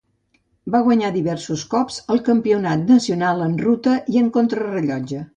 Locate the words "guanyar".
0.85-1.09